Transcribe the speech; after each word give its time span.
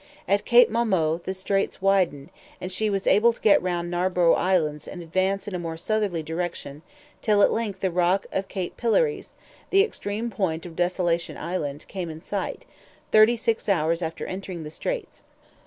At 0.27 0.45
Cape 0.45 0.67
Momax 0.71 1.25
the 1.25 1.33
straits 1.35 1.79
widened, 1.79 2.31
and 2.59 2.71
she 2.71 2.89
was 2.89 3.05
able 3.05 3.33
to 3.33 3.39
get 3.41 3.61
round 3.61 3.91
Narborough 3.91 4.33
Isles 4.33 4.87
and 4.87 4.99
advance 4.99 5.47
in 5.47 5.53
a 5.53 5.59
more 5.59 5.77
southerly 5.77 6.23
direction, 6.23 6.81
till 7.21 7.43
at 7.43 7.51
length 7.51 7.81
the 7.81 7.91
rock 7.91 8.25
of 8.31 8.47
Cape 8.47 8.77
Pilares, 8.77 9.35
the 9.69 9.83
extreme 9.83 10.31
point 10.31 10.65
of 10.65 10.75
Desolation 10.75 11.37
Island, 11.37 11.85
came 11.87 12.09
in 12.09 12.19
sight, 12.19 12.65
thirty 13.11 13.37
six 13.37 13.69
hours 13.69 14.01
after 14.01 14.25
entering 14.25 14.63
the 14.63 14.71
straits. 14.71 15.21